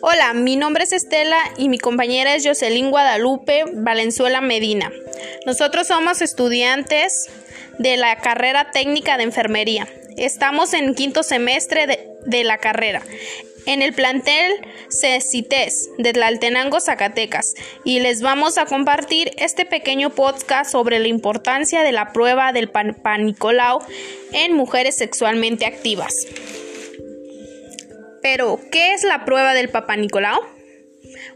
Hola, 0.00 0.32
mi 0.34 0.56
nombre 0.56 0.84
es 0.84 0.92
Estela 0.92 1.38
y 1.56 1.68
mi 1.68 1.78
compañera 1.78 2.34
es 2.34 2.44
Jocelyn 2.44 2.90
Guadalupe 2.90 3.64
Valenzuela 3.72 4.40
Medina. 4.40 4.92
Nosotros 5.46 5.86
somos 5.86 6.22
estudiantes 6.22 7.30
de 7.78 7.96
la 7.96 8.16
carrera 8.16 8.70
técnica 8.72 9.16
de 9.16 9.22
enfermería. 9.22 9.88
Estamos 10.16 10.74
en 10.74 10.94
quinto 10.94 11.22
semestre 11.22 12.16
de, 12.26 12.44
la 12.44 12.58
carrera 12.58 13.02
en 13.66 13.82
el 13.82 13.92
plantel 13.92 14.52
CECITES 14.90 15.90
de 15.98 16.12
Tlaltenango, 16.12 16.80
Zacatecas, 16.80 17.54
y 17.84 18.00
les 18.00 18.22
vamos 18.22 18.58
a 18.58 18.66
compartir 18.66 19.32
este 19.38 19.64
pequeño 19.64 20.10
podcast 20.10 20.70
sobre 20.70 20.98
la 20.98 21.08
importancia 21.08 21.82
de 21.82 21.92
la 21.92 22.12
prueba 22.12 22.52
del 22.52 22.70
Panicolao 22.70 23.84
en 24.32 24.54
mujeres 24.54 24.96
sexualmente 24.96 25.66
activas. 25.66 26.26
Pero, 28.22 28.60
¿qué 28.70 28.92
es 28.92 29.02
la 29.02 29.24
prueba 29.24 29.52
del 29.52 29.68
Papa 29.68 29.96
Nicolau? 29.96 30.40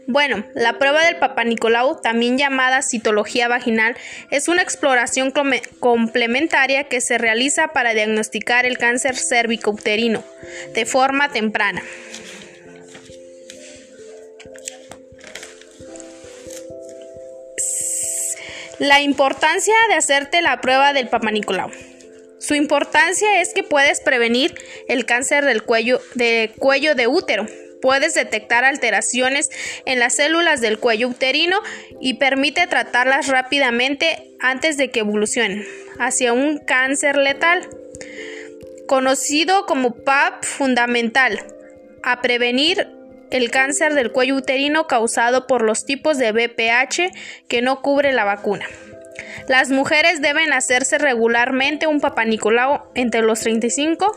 Bueno, 0.07 0.45
la 0.55 0.79
prueba 0.79 1.03
del 1.03 1.17
Papa 1.17 1.43
Nicolau, 1.43 1.99
también 2.01 2.37
llamada 2.37 2.81
citología 2.81 3.49
vaginal, 3.49 3.97
es 4.31 4.47
una 4.47 4.61
exploración 4.61 5.33
complementaria 5.79 6.85
que 6.85 7.01
se 7.01 7.17
realiza 7.17 7.67
para 7.69 7.93
diagnosticar 7.93 8.65
el 8.65 8.77
cáncer 8.77 9.17
cérvico-uterino 9.17 10.23
de 10.73 10.85
forma 10.85 11.29
temprana. 11.33 11.83
La 18.79 19.01
importancia 19.01 19.73
de 19.89 19.95
hacerte 19.95 20.43
la 20.43 20.61
prueba 20.61 20.93
del 20.93 21.07
Papa 21.07 21.31
Nicolau. 21.31 21.71
Su 22.37 22.53
importancia 22.53 23.41
es 23.41 23.53
que 23.55 23.63
puedes 23.63 24.01
prevenir 24.01 24.53
el 24.87 25.05
cáncer 25.05 25.45
del 25.45 25.63
cuello 25.63 25.99
de, 26.13 26.51
cuello 26.59 26.93
de 26.93 27.07
útero. 27.07 27.47
Puedes 27.81 28.13
detectar 28.13 28.65
alteraciones 28.65 29.49
en 29.85 29.97
las 29.97 30.15
células 30.15 30.61
del 30.61 30.77
cuello 30.77 31.07
uterino 31.07 31.59
y 31.99 32.15
permite 32.15 32.67
tratarlas 32.67 33.27
rápidamente 33.27 34.35
antes 34.39 34.77
de 34.77 34.91
que 34.91 34.99
evolucionen 34.99 35.65
hacia 35.97 36.33
un 36.33 36.59
cáncer 36.59 37.17
letal, 37.17 37.67
conocido 38.87 39.65
como 39.65 39.95
PAP 39.95 40.43
fundamental, 40.43 41.43
a 42.03 42.21
prevenir 42.21 42.87
el 43.31 43.51
cáncer 43.51 43.93
del 43.93 44.11
cuello 44.11 44.35
uterino 44.35 44.87
causado 44.87 45.47
por 45.47 45.61
los 45.61 45.85
tipos 45.85 46.17
de 46.17 46.31
BPH 46.31 47.11
que 47.47 47.61
no 47.61 47.81
cubre 47.81 48.13
la 48.13 48.23
vacuna. 48.23 48.65
Las 49.47 49.69
mujeres 49.69 50.21
deben 50.21 50.51
hacerse 50.53 50.97
regularmente 50.97 51.87
un 51.87 52.01
papanicolao 52.01 52.91
entre 52.95 53.21
los 53.21 53.39
35 53.39 54.15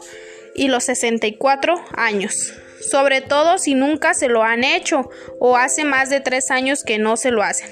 y 0.55 0.69
los 0.69 0.85
64 0.85 1.85
años, 1.97 2.53
sobre 2.81 3.21
todo 3.21 3.59
si 3.59 3.75
nunca 3.75 4.15
se 4.15 4.29
lo 4.29 4.43
han 4.43 4.65
hecho 4.65 5.09
o 5.39 5.57
hace 5.57 5.85
más 5.85 6.11
de 6.11 6.21
tres 6.21 6.51
años 6.51 6.83
que 6.83 6.99
no 6.99 7.17
se 7.17 7.31
lo 7.31 7.43
hacen. 7.43 7.71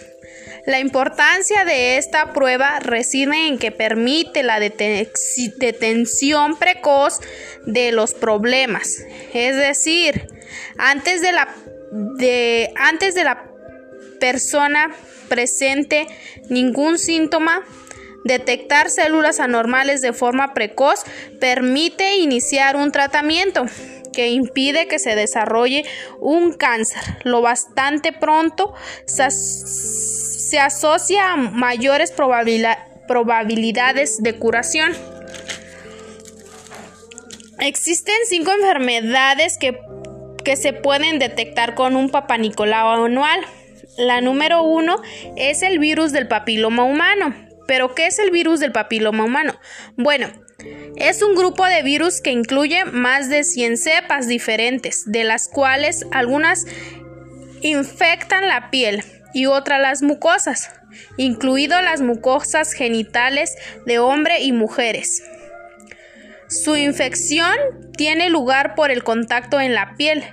La 0.66 0.80
importancia 0.80 1.64
de 1.64 1.96
esta 1.96 2.32
prueba 2.32 2.78
reside 2.80 3.48
en 3.48 3.58
que 3.58 3.72
permite 3.72 4.42
la 4.42 4.60
detención 4.60 6.58
precoz 6.58 7.20
de 7.64 7.90
los 7.90 8.12
problemas, 8.12 9.02
es 9.32 9.56
decir, 9.56 10.28
antes 10.78 11.22
de 11.22 11.32
la, 11.32 11.48
de, 11.92 12.70
antes 12.76 13.14
de 13.14 13.24
la 13.24 13.44
persona 14.20 14.94
presente 15.28 16.06
ningún 16.48 16.98
síntoma, 16.98 17.62
detectar 18.24 18.90
células 18.90 19.40
anormales 19.40 20.00
de 20.00 20.12
forma 20.12 20.54
precoz 20.54 21.04
permite 21.40 22.16
iniciar 22.16 22.76
un 22.76 22.92
tratamiento 22.92 23.66
que 24.12 24.30
impide 24.30 24.88
que 24.88 24.98
se 24.98 25.14
desarrolle 25.14 25.84
un 26.20 26.52
cáncer. 26.52 27.00
Lo 27.22 27.40
bastante 27.40 28.12
pronto 28.12 28.74
se, 29.04 30.58
asocia 30.58 31.32
a 31.32 31.36
mayores 31.36 32.12
probabilidades 32.12 34.20
de 34.20 34.36
curación. 34.36 34.92
Existen 37.60 38.16
cinco 38.28 38.50
enfermedades 38.52 39.58
que, 39.58 39.80
que 40.48 40.56
se 40.56 40.72
pueden 40.72 41.18
detectar 41.18 41.74
con 41.74 41.94
un 41.94 42.08
papanicolao 42.08 43.04
anual. 43.04 43.38
La 43.98 44.22
número 44.22 44.62
uno 44.62 44.96
es 45.36 45.60
el 45.60 45.78
virus 45.78 46.10
del 46.10 46.26
papiloma 46.26 46.84
humano. 46.84 47.34
¿Pero 47.66 47.94
qué 47.94 48.06
es 48.06 48.18
el 48.18 48.30
virus 48.30 48.58
del 48.58 48.72
papiloma 48.72 49.24
humano? 49.24 49.60
Bueno, 49.98 50.28
es 50.96 51.20
un 51.20 51.34
grupo 51.34 51.66
de 51.66 51.82
virus 51.82 52.22
que 52.22 52.30
incluye 52.30 52.86
más 52.86 53.28
de 53.28 53.44
100 53.44 53.76
cepas 53.76 54.26
diferentes, 54.26 55.02
de 55.04 55.24
las 55.24 55.48
cuales 55.48 56.06
algunas 56.12 56.64
infectan 57.60 58.48
la 58.48 58.70
piel 58.70 59.04
y 59.34 59.44
otras 59.44 59.82
las 59.82 60.00
mucosas, 60.00 60.70
incluido 61.18 61.82
las 61.82 62.00
mucosas 62.00 62.72
genitales 62.72 63.54
de 63.84 63.98
hombre 63.98 64.40
y 64.40 64.52
mujeres. 64.52 65.22
Su 66.48 66.74
infección 66.74 67.54
tiene 67.98 68.30
lugar 68.30 68.74
por 68.74 68.90
el 68.90 69.04
contacto 69.04 69.60
en 69.60 69.74
la 69.74 69.94
piel, 69.98 70.24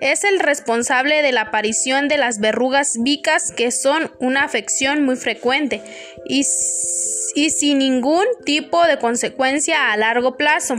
es 0.00 0.24
el 0.24 0.40
responsable 0.40 1.22
de 1.22 1.32
la 1.32 1.42
aparición 1.42 2.08
de 2.08 2.18
las 2.18 2.38
verrugas 2.38 2.98
vicas 3.00 3.52
que 3.52 3.70
son 3.70 4.12
una 4.18 4.44
afección 4.44 5.04
muy 5.04 5.16
frecuente 5.16 5.82
y, 6.26 6.44
sin 6.44 7.78
ningún 7.78 8.26
tipo 8.44 8.86
de 8.86 8.98
consecuencia 8.98 9.92
a 9.92 9.96
largo 9.96 10.36
plazo. 10.36 10.76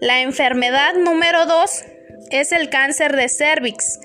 La 0.00 0.20
enfermedad 0.20 0.94
número 0.94 1.46
2 1.46 1.84
es 2.30 2.52
el 2.52 2.68
cáncer 2.68 3.16
de 3.16 3.28
cervix. 3.28 3.98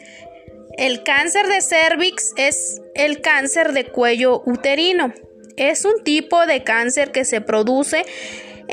El 0.78 1.04
cáncer 1.04 1.48
de 1.48 1.62
cervix 1.62 2.34
es 2.38 2.82
el 2.96 3.22
cáncer 3.22 3.74
de 3.74 3.86
cuello 3.86 4.42
uterino. 4.46 5.14
Es 5.56 5.86
un 5.86 6.04
tipo 6.04 6.46
de 6.48 6.64
cáncer 6.64 7.12
que 7.12 7.26
se 7.26 7.42
produce 7.42 8.06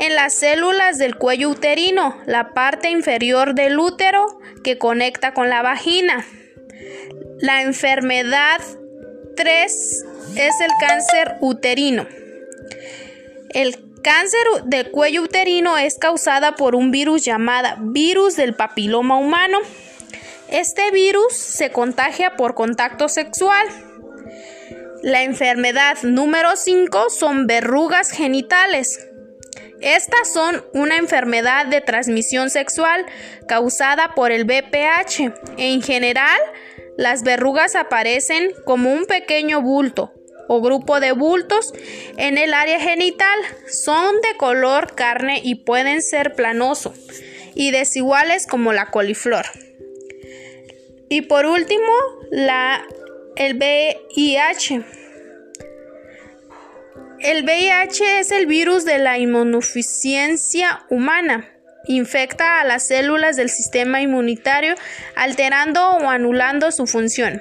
en 0.01 0.15
las 0.15 0.33
células 0.33 0.97
del 0.97 1.15
cuello 1.15 1.49
uterino, 1.49 2.17
la 2.25 2.53
parte 2.53 2.89
inferior 2.89 3.53
del 3.53 3.77
útero 3.77 4.25
que 4.63 4.79
conecta 4.79 5.35
con 5.35 5.47
la 5.47 5.61
vagina. 5.61 6.25
La 7.39 7.61
enfermedad 7.61 8.59
3 9.35 10.05
es 10.35 10.55
el 10.59 10.71
cáncer 10.79 11.35
uterino. 11.39 12.07
El 13.49 13.77
cáncer 14.01 14.39
del 14.65 14.89
cuello 14.89 15.21
uterino 15.21 15.77
es 15.77 15.99
causada 15.99 16.55
por 16.55 16.73
un 16.73 16.89
virus 16.89 17.23
llamado 17.23 17.69
virus 17.81 18.35
del 18.35 18.55
papiloma 18.55 19.19
humano. 19.19 19.59
Este 20.49 20.89
virus 20.89 21.37
se 21.37 21.71
contagia 21.71 22.35
por 22.37 22.55
contacto 22.55 23.07
sexual. 23.07 23.67
La 25.03 25.21
enfermedad 25.21 25.99
número 26.01 26.55
5 26.55 27.11
son 27.11 27.45
verrugas 27.45 28.09
genitales. 28.09 29.10
Estas 29.81 30.31
son 30.31 30.63
una 30.73 30.97
enfermedad 30.97 31.65
de 31.65 31.81
transmisión 31.81 32.49
sexual 32.49 33.05
causada 33.47 34.13
por 34.15 34.31
el 34.31 34.45
BPH. 34.45 35.33
En 35.57 35.81
general, 35.81 36.39
las 36.97 37.23
verrugas 37.23 37.75
aparecen 37.75 38.51
como 38.65 38.93
un 38.93 39.05
pequeño 39.05 39.61
bulto 39.61 40.13
o 40.47 40.61
grupo 40.61 40.99
de 40.99 41.13
bultos 41.13 41.73
en 42.17 42.37
el 42.37 42.53
área 42.53 42.79
genital. 42.79 43.39
Son 43.67 44.21
de 44.21 44.37
color 44.37 44.93
carne 44.93 45.41
y 45.43 45.55
pueden 45.55 46.01
ser 46.01 46.33
planoso 46.35 46.93
y 47.55 47.71
desiguales 47.71 48.47
como 48.47 48.73
la 48.73 48.91
coliflor. 48.91 49.45
Y 51.09 51.21
por 51.21 51.45
último, 51.45 51.91
la, 52.29 52.85
el 53.35 53.57
VIH. 53.57 55.00
El 57.23 57.43
VIH 57.43 58.19
es 58.19 58.31
el 58.31 58.47
virus 58.47 58.83
de 58.83 58.97
la 58.97 59.19
inmunodeficiencia 59.19 60.83
humana. 60.89 61.47
Infecta 61.85 62.59
a 62.59 62.65
las 62.65 62.87
células 62.87 63.35
del 63.35 63.49
sistema 63.49 64.01
inmunitario 64.01 64.73
alterando 65.15 65.87
o 65.97 66.09
anulando 66.09 66.71
su 66.71 66.87
función. 66.87 67.39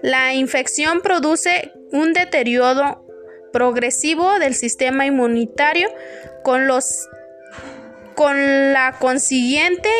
La 0.00 0.32
infección 0.32 1.02
produce 1.02 1.72
un 1.92 2.14
deterioro 2.14 3.06
progresivo 3.52 4.38
del 4.38 4.54
sistema 4.54 5.04
inmunitario 5.04 5.90
con, 6.42 6.66
los, 6.66 7.06
con 8.14 8.72
la 8.72 8.96
consiguiente 8.98 9.90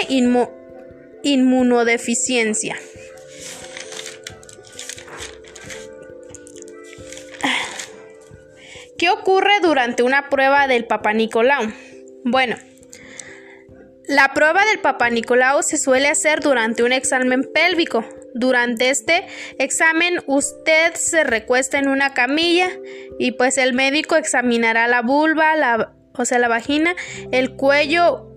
inmunodeficiencia. 1.22 2.76
¿Qué 9.04 9.10
ocurre 9.10 9.60
durante 9.60 10.02
una 10.02 10.30
prueba 10.30 10.66
del 10.66 10.86
Papa 10.86 11.12
Nicolau? 11.12 11.70
Bueno, 12.24 12.56
la 14.08 14.32
prueba 14.32 14.64
del 14.64 14.78
Papa 14.78 15.10
Nicolau 15.10 15.62
se 15.62 15.76
suele 15.76 16.08
hacer 16.08 16.40
durante 16.40 16.82
un 16.82 16.90
examen 16.90 17.46
pélvico. 17.52 18.02
Durante 18.32 18.88
este 18.88 19.26
examen 19.58 20.20
usted 20.26 20.94
se 20.94 21.22
recuesta 21.22 21.78
en 21.78 21.88
una 21.88 22.14
camilla 22.14 22.70
y 23.18 23.32
pues 23.32 23.58
el 23.58 23.74
médico 23.74 24.16
examinará 24.16 24.88
la 24.88 25.02
vulva, 25.02 25.54
la, 25.54 25.92
o 26.14 26.24
sea, 26.24 26.38
la 26.38 26.48
vagina, 26.48 26.96
el 27.30 27.56
cuello 27.56 28.30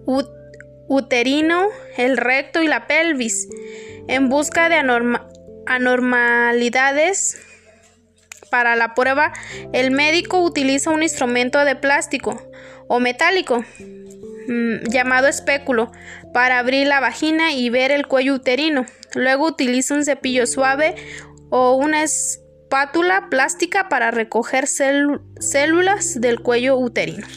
uterino, 0.89 1.69
el 1.95 2.17
recto 2.17 2.61
y 2.61 2.67
la 2.67 2.87
pelvis, 2.87 3.47
en 4.09 4.27
busca 4.27 4.67
de 4.67 4.83
anormalidades. 5.65 7.37
Para 8.49 8.75
la 8.75 8.93
prueba, 8.93 9.33
el 9.73 9.91
médico 9.91 10.39
utiliza 10.41 10.91
un 10.91 11.03
instrumento 11.03 11.63
de 11.65 11.75
plástico 11.75 12.41
o 12.87 12.99
metálico 12.99 13.63
mm, 14.47 14.89
llamado 14.89 15.27
espéculo 15.27 15.91
para 16.33 16.59
abrir 16.59 16.87
la 16.87 16.99
vagina 16.99 17.51
y 17.51 17.69
ver 17.69 17.91
el 17.91 18.07
cuello 18.07 18.35
uterino. 18.35 18.85
Luego 19.15 19.47
utiliza 19.47 19.93
un 19.93 20.05
cepillo 20.05 20.45
suave 20.47 20.95
o 21.49 21.75
una 21.75 22.03
espátula 22.03 23.27
plástica 23.29 23.89
para 23.89 24.11
recoger 24.11 24.67
células 24.67 26.21
del 26.21 26.41
cuello 26.41 26.77
uterino. 26.77 27.27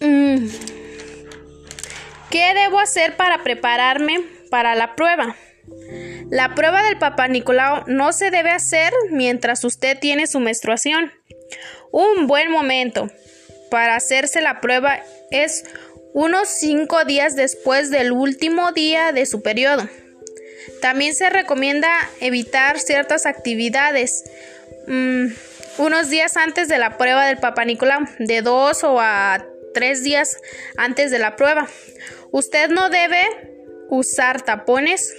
Mm. 0.00 0.46
¿Qué 2.30 2.54
debo 2.54 2.78
hacer 2.78 3.16
para 3.16 3.42
prepararme 3.42 4.20
para 4.50 4.74
la 4.74 4.94
prueba? 4.94 5.36
La 6.30 6.54
prueba 6.54 6.82
del 6.82 6.98
Papa 6.98 7.26
Nicolau 7.26 7.84
no 7.86 8.12
se 8.12 8.30
debe 8.30 8.50
hacer 8.50 8.92
mientras 9.10 9.64
usted 9.64 9.98
tiene 9.98 10.26
su 10.26 10.38
menstruación. 10.38 11.12
Un 11.90 12.28
buen 12.28 12.50
momento 12.50 13.10
para 13.70 13.96
hacerse 13.96 14.40
la 14.40 14.60
prueba 14.60 15.00
es 15.30 15.64
unos 16.14 16.48
5 16.48 17.04
días 17.04 17.34
después 17.34 17.90
del 17.90 18.12
último 18.12 18.72
día 18.72 19.12
de 19.12 19.26
su 19.26 19.42
periodo. 19.42 19.88
También 20.80 21.14
se 21.14 21.30
recomienda 21.30 21.90
evitar 22.20 22.78
ciertas 22.78 23.26
actividades 23.26 24.24
mm, 24.86 25.26
unos 25.78 26.10
días 26.10 26.36
antes 26.36 26.68
de 26.68 26.78
la 26.78 26.96
prueba 26.96 27.26
del 27.26 27.38
Papa 27.38 27.64
Nicolau, 27.64 28.04
de 28.18 28.42
2 28.42 28.84
o 28.84 29.00
a 29.00 29.44
tres 29.74 30.02
días 30.02 30.36
antes 30.76 31.10
de 31.10 31.18
la 31.18 31.36
prueba. 31.36 31.68
Usted 32.30 32.70
no 32.70 32.88
debe 32.88 33.20
usar 33.88 34.42
tapones, 34.42 35.12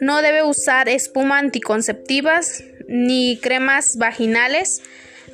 no 0.00 0.22
debe 0.22 0.42
usar 0.42 0.88
espuma 0.88 1.38
anticonceptivas 1.38 2.62
ni 2.86 3.38
cremas 3.40 3.96
vaginales, 3.96 4.82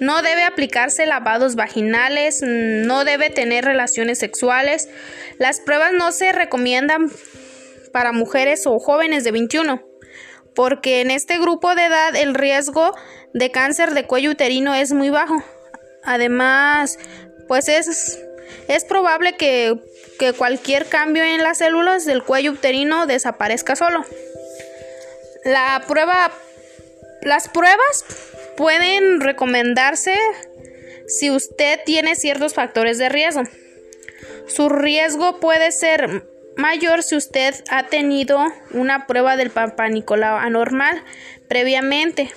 no 0.01 0.23
debe 0.23 0.43
aplicarse 0.43 1.07
lavados 1.07 1.55
vaginales, 1.55 2.41
no 2.43 3.05
debe 3.05 3.31
tener 3.31 3.65
relaciones 3.65 4.19
sexuales. 4.19 4.89
Las 5.39 5.61
pruebas 5.61 5.93
no 5.93 6.13
se 6.13 6.33
recomiendan 6.33 7.11
para 7.93 8.13
mujeres 8.13 8.67
o 8.67 8.79
jóvenes 8.79 9.23
de 9.25 9.31
21, 9.31 9.83
porque 10.55 11.01
en 11.01 11.11
este 11.11 11.39
grupo 11.39 11.75
de 11.75 11.85
edad 11.85 12.17
el 12.17 12.35
riesgo 12.35 12.95
de 13.33 13.51
cáncer 13.51 13.95
de 13.95 14.07
cuello 14.07 14.31
uterino 14.31 14.75
es 14.75 14.93
muy 14.93 15.11
bajo. 15.11 15.43
Además, 16.03 16.99
pues 17.47 17.69
es, 17.69 18.19
es 18.69 18.85
probable 18.85 19.37
que, 19.37 19.79
que 20.19 20.33
cualquier 20.33 20.87
cambio 20.87 21.23
en 21.23 21.43
las 21.43 21.59
células 21.59 22.05
del 22.05 22.25
cuello 22.25 22.53
uterino 22.53 23.07
desaparezca 23.07 23.77
solo. 23.77 24.05
La 25.45 25.85
prueba, 25.87 26.33
las 27.23 27.49
pruebas 27.49 28.05
pueden 28.57 29.21
recomendarse 29.21 30.15
si 31.07 31.31
usted 31.31 31.81
tiene 31.85 32.17
ciertos 32.17 32.55
factores 32.55 32.97
de 32.99 33.11
riesgo. 33.11 33.43
Su 34.47 34.69
riesgo 34.69 35.41
puede 35.41 35.71
ser 35.73 36.25
mayor 36.57 37.03
si 37.03 37.17
usted 37.17 37.55
ha 37.71 37.89
tenido 37.89 38.43
una 38.71 39.07
prueba 39.07 39.37
del 39.37 39.51
Papa 39.51 39.85
anormal 39.85 41.03
previamente. 41.49 42.31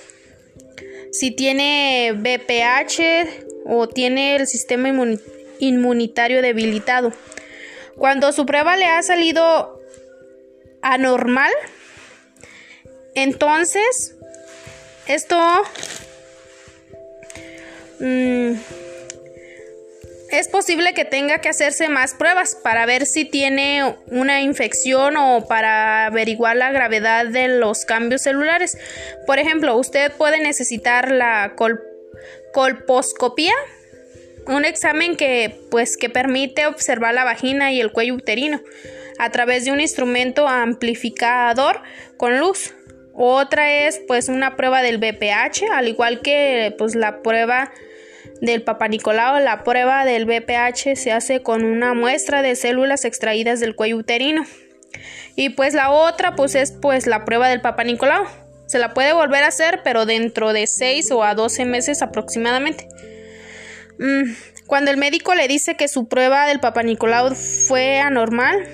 Si 1.12 1.30
tiene 1.30 2.12
BPH 2.14 3.64
o 3.64 3.88
tiene 3.88 4.36
el 4.36 4.46
sistema 4.46 4.90
inmunitario 5.58 6.42
debilitado. 6.42 7.12
Cuando 7.96 8.32
su 8.32 8.46
prueba 8.46 8.76
le 8.76 8.86
ha 8.86 9.02
salido 9.02 9.80
anormal, 10.82 11.50
entonces 13.22 14.14
esto 15.06 15.38
mm, 18.00 18.52
es 20.30 20.48
posible 20.48 20.92
que 20.92 21.04
tenga 21.04 21.38
que 21.38 21.48
hacerse 21.48 21.88
más 21.88 22.14
pruebas 22.14 22.54
para 22.54 22.84
ver 22.84 23.06
si 23.06 23.24
tiene 23.24 23.96
una 24.08 24.42
infección 24.42 25.16
o 25.16 25.46
para 25.48 26.06
averiguar 26.06 26.56
la 26.56 26.70
gravedad 26.70 27.26
de 27.26 27.48
los 27.48 27.86
cambios 27.86 28.22
celulares. 28.22 28.76
Por 29.26 29.38
ejemplo, 29.38 29.76
usted 29.76 30.12
puede 30.12 30.40
necesitar 30.40 31.10
la 31.10 31.54
col 31.56 31.80
colposcopía, 32.52 33.54
un 34.46 34.64
examen 34.64 35.16
que 35.16 35.60
pues 35.70 35.96
que 35.96 36.10
permite 36.10 36.66
observar 36.66 37.14
la 37.14 37.24
vagina 37.24 37.72
y 37.72 37.80
el 37.80 37.92
cuello 37.92 38.14
uterino 38.14 38.60
a 39.18 39.30
través 39.30 39.64
de 39.64 39.72
un 39.72 39.80
instrumento 39.80 40.48
amplificador 40.48 41.82
con 42.16 42.38
luz. 42.38 42.74
Otra 43.20 43.68
es 43.88 44.00
pues 44.06 44.28
una 44.28 44.54
prueba 44.54 44.80
del 44.80 44.98
BPH, 44.98 45.72
al 45.74 45.88
igual 45.88 46.20
que 46.20 46.72
pues 46.78 46.94
la 46.94 47.20
prueba 47.20 47.72
del 48.40 48.62
Papa 48.62 48.86
Nicolau, 48.86 49.42
la 49.42 49.64
prueba 49.64 50.04
del 50.04 50.24
BPH 50.24 50.94
se 50.94 51.10
hace 51.10 51.42
con 51.42 51.64
una 51.64 51.94
muestra 51.94 52.42
de 52.42 52.54
células 52.54 53.04
extraídas 53.04 53.58
del 53.58 53.74
cuello 53.74 53.96
uterino. 53.96 54.44
Y 55.34 55.50
pues 55.50 55.74
la 55.74 55.90
otra 55.90 56.36
pues 56.36 56.54
es 56.54 56.70
pues 56.70 57.08
la 57.08 57.24
prueba 57.24 57.48
del 57.48 57.60
Papa 57.60 57.82
Nicolau. 57.82 58.24
Se 58.66 58.78
la 58.78 58.94
puede 58.94 59.12
volver 59.12 59.42
a 59.42 59.48
hacer, 59.48 59.80
pero 59.82 60.06
dentro 60.06 60.52
de 60.52 60.68
6 60.68 61.10
o 61.10 61.24
a 61.24 61.34
12 61.34 61.64
meses 61.64 62.02
aproximadamente. 62.02 62.86
Mm, 63.98 64.32
cuando 64.68 64.92
el 64.92 64.96
médico 64.96 65.34
le 65.34 65.48
dice 65.48 65.76
que 65.76 65.88
su 65.88 66.06
prueba 66.06 66.46
del 66.46 66.60
Papa 66.60 66.84
Nicolau 66.84 67.34
fue 67.34 67.98
anormal, 67.98 68.64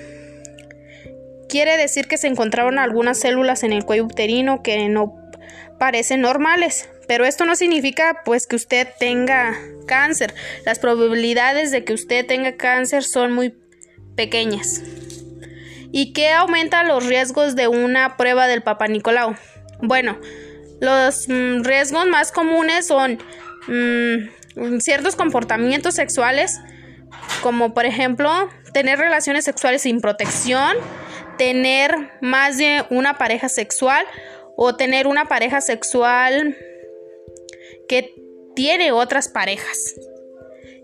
quiere 1.55 1.77
decir 1.77 2.09
que 2.09 2.17
se 2.17 2.27
encontraron 2.27 2.79
algunas 2.79 3.17
células 3.17 3.63
en 3.63 3.71
el 3.71 3.85
cuello 3.85 4.03
uterino 4.03 4.61
que 4.61 4.89
no 4.89 5.15
parecen 5.79 6.19
normales. 6.19 6.89
Pero 7.07 7.23
esto 7.23 7.45
no 7.45 7.55
significa 7.55 8.23
pues 8.25 8.45
que 8.45 8.57
usted 8.57 8.89
tenga 8.99 9.57
cáncer. 9.87 10.35
Las 10.65 10.79
probabilidades 10.79 11.71
de 11.71 11.85
que 11.85 11.93
usted 11.93 12.25
tenga 12.25 12.57
cáncer 12.57 13.05
son 13.05 13.31
muy 13.31 13.55
pequeñas. 14.17 14.81
¿Y 15.93 16.11
qué 16.11 16.33
aumenta 16.33 16.83
los 16.83 17.05
riesgos 17.05 17.55
de 17.55 17.69
una 17.69 18.17
prueba 18.17 18.47
del 18.47 18.61
Papa 18.61 18.87
Nicolau? 18.87 19.37
Bueno, 19.81 20.19
los 20.81 21.29
mm, 21.29 21.63
riesgos 21.63 22.05
más 22.05 22.33
comunes 22.33 22.85
son 22.85 23.17
mm, 23.67 24.79
ciertos 24.79 25.15
comportamientos 25.15 25.95
sexuales, 25.95 26.59
como 27.41 27.73
por 27.73 27.85
ejemplo 27.85 28.49
tener 28.73 28.99
relaciones 28.99 29.45
sexuales 29.45 29.83
sin 29.83 30.01
protección, 30.01 30.75
tener 31.37 32.11
más 32.21 32.57
de 32.57 32.83
una 32.89 33.17
pareja 33.17 33.49
sexual 33.49 34.05
o 34.55 34.75
tener 34.75 35.07
una 35.07 35.25
pareja 35.25 35.61
sexual 35.61 36.57
que 37.87 38.13
tiene 38.55 38.91
otras 38.91 39.27
parejas. 39.27 39.95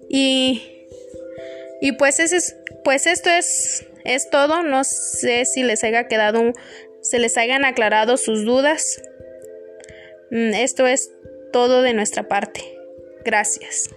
Y, 0.10 0.88
y 1.82 1.94
pues, 1.94 2.20
es, 2.20 2.56
pues 2.84 3.08
esto 3.08 3.30
es, 3.30 3.86
es 4.04 4.30
todo. 4.30 4.64
No 4.64 4.84
sé 4.84 5.46
si 5.46 5.64
les 5.64 5.84
haya 5.84 6.08
quedado 6.08 6.54
se 7.02 7.20
les 7.20 7.38
hayan 7.38 7.66
aclarado 7.66 8.16
sus 8.18 8.46
dudas. 8.46 9.02
Mm, 10.30 10.54
esto 10.54 10.88
es 10.88 11.12
todo 11.52 11.82
de 11.82 11.94
nuestra 11.94 12.28
parte. 12.28 12.62
Gracias. 13.26 13.90